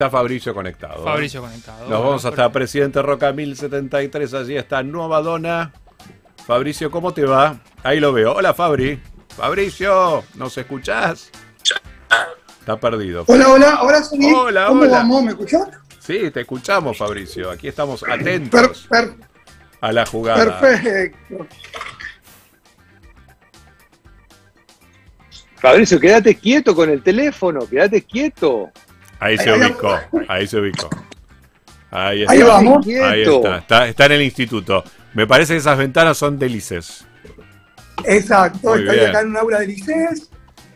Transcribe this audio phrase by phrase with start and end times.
[0.00, 1.00] Está Fabricio conectado.
[1.00, 1.04] ¿eh?
[1.04, 1.80] Fabricio conectado.
[1.80, 4.32] Nos Bueno, vamos hasta Presidente Roca 1073.
[4.32, 5.72] Allí está Nueva Dona.
[6.46, 7.58] Fabricio, ¿cómo te va?
[7.82, 8.32] Ahí lo veo.
[8.34, 9.02] Hola, Fabri.
[9.36, 11.32] Fabricio, ¿nos escuchás?
[12.60, 13.24] Está perdido.
[13.26, 14.32] Hola, hola, ahora sí.
[14.32, 14.92] Hola, ¿Cómo hola.
[14.98, 15.24] vamos?
[15.24, 15.66] ¿Me escuchás?
[15.98, 17.50] Sí, te escuchamos, Fabricio.
[17.50, 19.16] Aquí estamos Per- atentos per-
[19.80, 20.60] a la jugada.
[20.60, 21.44] perfecto.
[25.56, 28.70] Fabricio, quédate quieto con el teléfono, quédate quieto.
[29.20, 29.98] Ahí se ubicó.
[30.28, 30.88] Ahí se ubicó.
[31.90, 32.32] Ahí está.
[32.32, 32.86] Ahí vamos.
[32.86, 33.58] Ahí está.
[33.58, 33.88] está.
[33.88, 34.84] Está en el instituto.
[35.14, 37.04] Me parece que esas ventanas son delices.
[38.04, 39.10] Exacto, Muy estoy bien.
[39.10, 40.30] acá en un aula de licees.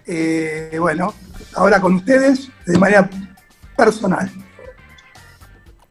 [0.07, 1.15] Eh, bueno,
[1.55, 3.09] ahora con ustedes de manera
[3.77, 4.31] personal.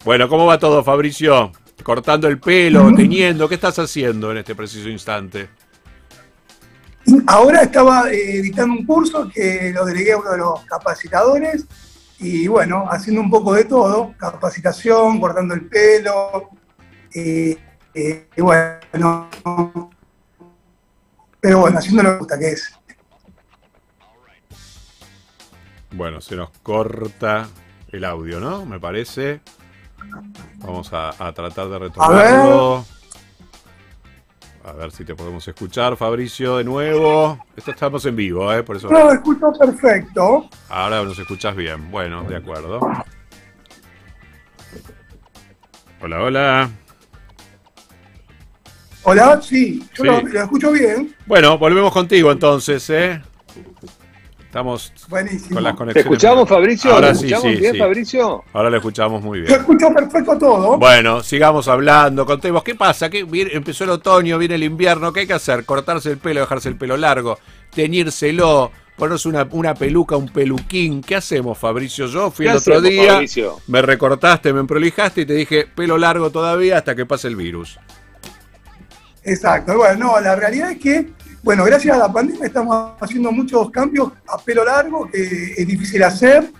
[0.03, 1.51] Bueno, ¿cómo va todo, Fabricio?
[1.83, 3.47] Cortando el pelo, teñiendo.
[3.47, 5.49] ¿Qué estás haciendo en este preciso instante?
[7.27, 11.65] Ahora estaba eh, dictando un curso que lo delegué a uno de los capacitadores
[12.21, 16.49] y bueno, haciendo un poco de todo, capacitación, cortando el pelo,
[17.13, 17.57] eh,
[17.93, 19.27] eh, y bueno,
[21.39, 22.77] pero bueno, haciendo lo que gusta, que es
[25.93, 27.49] Bueno, se nos corta
[27.91, 28.65] el audio, ¿no?
[28.65, 29.41] Me parece.
[30.59, 32.75] Vamos a, a tratar de retomarlo.
[32.75, 33.00] A ver
[34.91, 37.43] si te podemos escuchar, Fabricio, de nuevo.
[37.55, 38.63] Esto estamos en vivo, ¿eh?
[38.63, 40.49] Por eso No, lo escucho perfecto.
[40.69, 41.89] ahora nos escuchas bien.
[41.91, 42.79] Bueno, de acuerdo.
[46.01, 46.69] Hola, hola.
[49.03, 50.09] Hola, sí, yo Sí.
[50.09, 51.15] Lo, lo escucho bien.
[51.25, 53.21] Bueno, volvemos contigo entonces, ¿eh?
[54.51, 55.55] Estamos Buenísimo.
[55.55, 56.05] con las ¿Te conexiones.
[56.11, 56.93] escuchamos, Fabricio?
[56.93, 57.79] Ahora ¿Te sí, escuchamos sí, bien, sí.
[57.79, 58.43] Fabricio?
[58.51, 59.53] Ahora lo escuchamos muy bien.
[59.53, 60.77] escucho perfecto todo.
[60.77, 65.21] Bueno, sigamos hablando, contemos qué pasa, ¿Qué, viene- empezó el otoño, viene el invierno, ¿qué
[65.21, 65.63] hay que hacer?
[65.63, 67.39] Cortarse el pelo, dejarse el pelo largo,
[67.73, 72.07] teñírselo, ponerse una, una peluca, un peluquín, ¿qué hacemos, Fabricio?
[72.07, 73.55] Yo fui ¿Qué el otro hacemos, día, Fabricio?
[73.67, 77.79] me recortaste, me emprolijaste y te dije pelo largo todavía hasta que pase el virus.
[79.23, 79.77] Exacto.
[79.77, 81.09] Bueno, no, la realidad es que,
[81.43, 86.03] bueno, gracias a la pandemia estamos haciendo muchos cambios a pelo largo, que es difícil
[86.03, 86.51] hacer.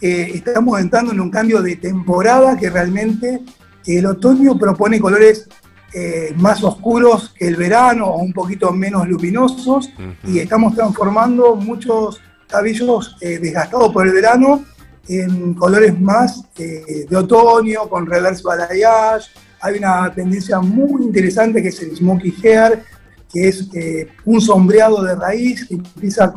[0.00, 3.42] Eh, estamos entrando en un cambio de temporada que realmente
[3.86, 5.46] el otoño propone colores
[5.92, 10.32] eh, más oscuros que el verano o un poquito menos luminosos Ujú.
[10.32, 14.64] y estamos transformando muchos cabellos eh, desgastados por el verano
[15.08, 19.30] en colores más eh, de otoño, con reverse balayage.
[19.60, 22.84] Hay una tendencia muy interesante que es el smoky hair,
[23.32, 26.32] que es eh, un sombreado de raíz que empieza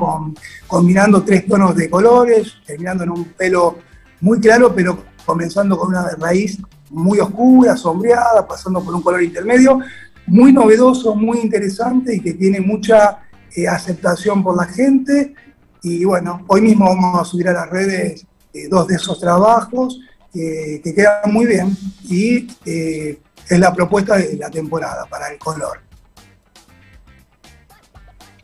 [0.68, 3.80] combinando tres tonos de colores, terminando en un pelo
[4.22, 6.60] muy claro, pero comenzando con una raíz
[6.90, 9.80] muy oscura, sombreada, pasando por un color intermedio,
[10.28, 13.24] muy novedoso, muy interesante y que tiene mucha
[13.56, 15.34] eh, aceptación por la gente.
[15.82, 20.00] Y bueno, hoy mismo vamos a subir a las redes eh, dos de esos trabajos
[20.32, 25.83] que, que quedan muy bien y es la propuesta de la temporada para el color.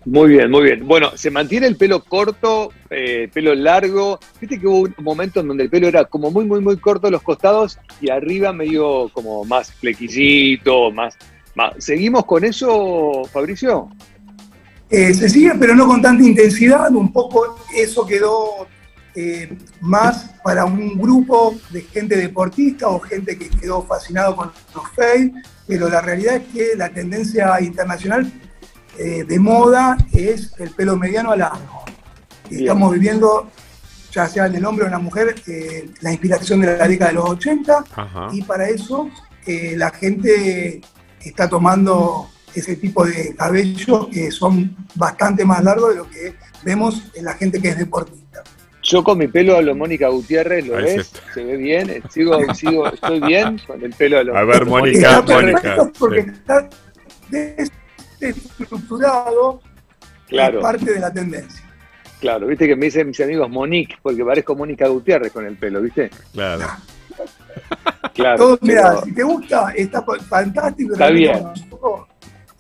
[0.06, 0.88] Muy bien, muy bien.
[0.88, 4.20] Bueno, se mantiene el pelo corto, eh, pelo largo.
[4.40, 7.08] Viste que hubo un momento en donde el pelo era como muy, muy, muy corto
[7.08, 11.18] a los costados y arriba medio como más flequillito, más.
[11.78, 13.90] ¿Seguimos con eso, Fabricio?
[14.90, 16.90] Eh, se sigue, pero no con tanta intensidad.
[16.96, 18.68] Un poco eso quedó
[19.16, 19.50] eh,
[19.82, 25.34] más para un grupo de gente deportista o gente que quedó fascinado con los fade,
[25.68, 28.32] pero la realidad es que la tendencia internacional
[29.02, 31.86] eh, de moda es el pelo mediano a largo.
[32.50, 32.64] Bien.
[32.64, 33.50] Estamos viviendo,
[34.12, 37.12] ya sea en el hombre o en la mujer, eh, la inspiración de la década
[37.12, 38.28] de los 80 Ajá.
[38.34, 39.10] y para eso
[39.46, 40.82] eh, la gente
[41.22, 47.02] está tomando ese tipo de cabellos que son bastante más largos de lo que vemos
[47.14, 48.44] en la gente que es deportista.
[48.84, 50.98] Yo con mi pelo a lo Mónica Gutiérrez, ¿lo Ahí ves?
[50.98, 51.20] está.
[51.34, 52.04] ¿Se ve bien?
[52.10, 56.24] ¿Sigo, sigo, ¿Estoy bien con el pelo a lo A ver, Mónica, está Mónica, porque
[56.24, 56.30] sí.
[56.30, 56.70] está
[58.20, 59.62] desestructurado
[60.28, 60.60] Claro.
[60.60, 61.64] es parte de la tendencia.
[62.20, 65.82] Claro, viste que me dicen mis amigos Monique, porque parezco Mónica Gutiérrez con el pelo,
[65.82, 66.10] ¿viste?
[66.34, 66.66] Claro.
[68.14, 68.58] Claro.
[68.58, 70.94] Todo, si te gusta, está fa- fantástico.
[70.94, 71.42] Está bien.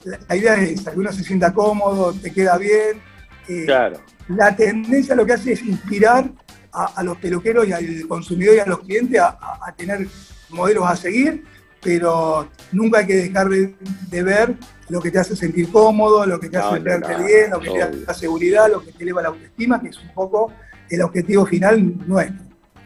[0.03, 3.01] La, la idea es que uno se sienta cómodo, te queda bien.
[3.47, 3.99] eh, claro.
[4.29, 6.29] la tendencia lo que hace es inspirar
[6.71, 10.07] a, a los peluqueros y al consumidor y a los clientes a, a- a tener
[10.49, 11.43] modelos a seguir,
[11.81, 13.75] pero nunca hay que dejar de,
[14.09, 14.55] de ver
[14.89, 17.59] lo que te hace sentir cómodo, lo que te No, hace verte no, bien, lo
[17.59, 18.05] que te obvio.
[18.05, 20.51] da seguridad, lo que te eleva la autoestima, que es un poco
[20.89, 22.45] el objetivo final nuestro.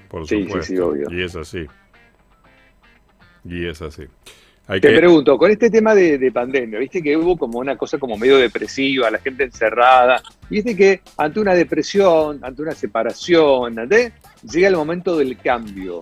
[0.10, 0.74] Por Sí, sí, supuesto.
[0.74, 1.08] sí, obvio.
[1.12, 1.66] Y es así.
[3.46, 4.04] Y es así.
[4.66, 8.38] Te pregunto, con este tema de, pandemia, viste que hubo como una cosa como medio
[8.38, 13.76] depresiva, la gente encerrada, viste que ante una depresión, ante una separación,
[14.50, 16.00] llega el momento del cambio.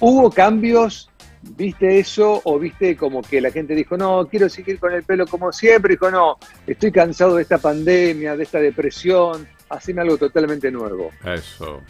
[0.00, 1.07] ¿Hubo cambios?
[1.42, 2.40] ¿Viste eso?
[2.44, 5.94] ¿O viste como que la gente dijo, no, quiero seguir con el pelo como siempre?
[5.94, 11.10] Dijo, no, estoy cansado de esta pandemia, de esta depresión, haceme algo totalmente nuevo.
[11.24, 11.80] Eso.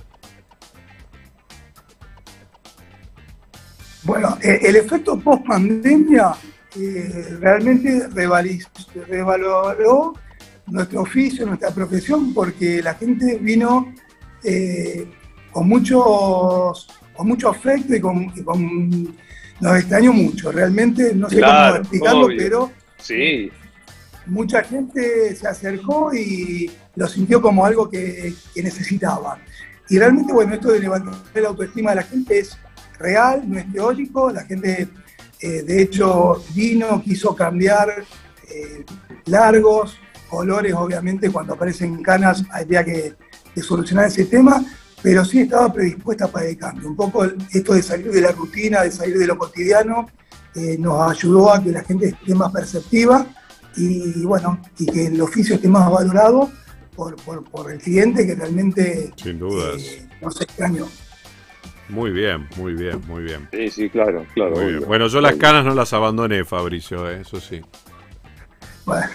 [4.02, 6.34] Bueno, eh, el efecto post pandemia
[6.76, 10.14] eh, realmente revaloró
[10.66, 13.92] nuestro oficio, nuestra profesión, porque la gente vino
[14.44, 15.06] eh,
[15.50, 19.16] con, muchos, con mucho afecto y con,
[19.60, 20.52] nos extrañó mucho.
[20.52, 23.50] Realmente no sé cómo explicarlo, pero sí.
[24.26, 29.36] mucha gente se acercó y lo sintió como algo que, que necesitaba.
[29.88, 32.56] Y realmente, bueno, esto de levantar la autoestima de la gente es
[33.00, 34.30] real, no es teórico.
[34.30, 34.86] La gente,
[35.40, 38.04] eh, de hecho, vino, quiso cambiar
[38.48, 38.84] eh,
[39.26, 39.98] largos,
[40.30, 43.14] colores, obviamente, cuando aparecen canas había que,
[43.60, 44.64] solucionar ese tema,
[45.02, 46.88] pero sí estaba predispuesta para el cambio.
[46.88, 50.08] Un poco esto de salir de la rutina, de salir de lo cotidiano,
[50.54, 53.26] eh, nos ayudó a que la gente esté más perceptiva
[53.76, 56.50] y, bueno, y que el oficio esté más valorado
[56.96, 59.80] por, el cliente que realmente Sin dudas.
[60.20, 60.86] nos extrañó.
[61.88, 63.48] Muy bien, muy bien, muy bien.
[63.52, 64.56] Sí, sí, claro, claro.
[64.86, 67.20] Bueno, yo las canas no las abandoné, Fabricio, ¿eh?
[67.22, 67.62] eso sí.
[68.84, 69.06] Bueno,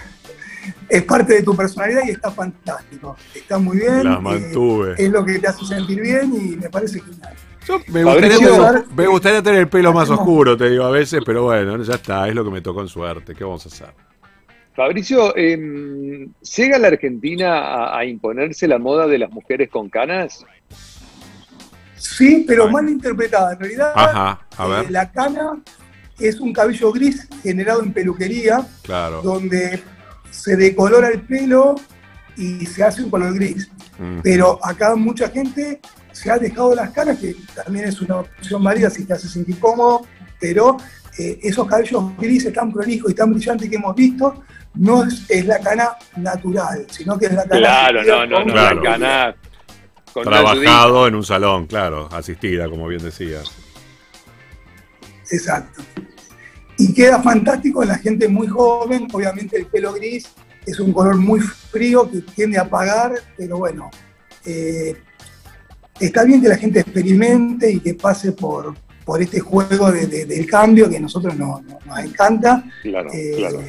[0.88, 3.16] es parte de tu personalidad y está fantástico.
[3.34, 4.04] Está muy bien.
[4.04, 4.94] Las mantuve.
[4.98, 7.34] es lo que te hace sentir bien y me parece genial.
[7.66, 8.04] Yo me,
[9.06, 12.34] gustaría tener, el pelo más oscuro, te digo a veces, pero bueno, ya está, es
[12.34, 13.34] lo que me tocó en suerte.
[13.34, 13.88] ¿Qué vamos a hacer?
[14.74, 20.44] Fabricio, eh, ¿llega la Argentina a imponerse la moda de las mujeres con canas?
[21.96, 23.52] Sí, pero mal interpretada.
[23.52, 25.62] En realidad, eh, la cana
[26.18, 29.22] es un cabello gris generado en peluquería, claro.
[29.22, 29.82] donde
[30.34, 31.76] se decolora el pelo
[32.36, 33.70] y se hace un color gris.
[34.22, 38.90] Pero acá mucha gente se ha dejado las canas, que también es una opción válida
[38.90, 40.04] si te hace sentir cómodo,
[40.40, 40.76] pero
[41.18, 44.42] eh, esos cabellos grises tan prolijos y tan brillantes que hemos visto,
[44.74, 47.60] no es, la cana natural, sino que es la cana.
[47.60, 49.36] Claro, no, no, no, la cana
[50.22, 53.50] Trabajado en un salón, claro, asistida, como bien decías.
[55.30, 55.82] Exacto.
[56.94, 60.28] Queda fantástico en la gente muy joven, obviamente el pelo gris
[60.64, 63.90] es un color muy frío que tiende a apagar, pero bueno,
[64.44, 64.96] eh,
[66.00, 68.74] está bien que la gente experimente y que pase por,
[69.04, 71.60] por este juego del cambio que a nosotros nos,
[72.02, 72.64] encanta.
[72.82, 73.60] Claro, eh, claro.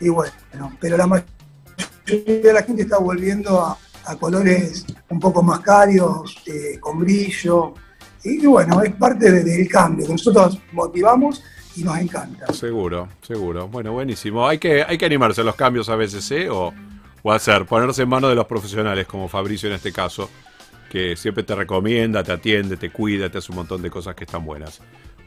[0.00, 5.42] Y bueno, pero la mayoría de la gente está volviendo a, a colores un poco
[5.42, 7.74] más cálidos, eh, con brillo.
[8.24, 11.42] Y bueno, es parte del cambio que nosotros motivamos
[11.76, 12.52] y nos encanta.
[12.52, 13.68] Seguro, seguro.
[13.68, 14.46] Bueno, buenísimo.
[14.46, 16.48] Hay que, hay que animarse a los cambios a veces, ¿eh?
[16.50, 16.72] O,
[17.22, 20.28] o hacer, ponerse en manos de los profesionales, como Fabricio en este caso,
[20.90, 24.24] que siempre te recomienda, te atiende, te cuida, te hace un montón de cosas que
[24.24, 24.80] están buenas.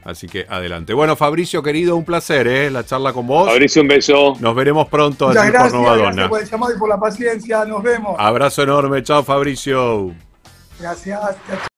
[0.03, 0.93] Así que adelante.
[0.93, 2.69] Bueno, Fabricio, querido, un placer, ¿eh?
[2.69, 3.49] La charla con vos.
[3.49, 4.33] Fabricio, un beso.
[4.39, 7.65] Nos veremos pronto Muchas gracias, por Gracias por el llamado y por la paciencia.
[7.65, 8.15] Nos vemos.
[8.19, 9.01] Abrazo enorme.
[9.01, 10.13] Chao, Fabricio.
[10.79, 11.74] Gracias.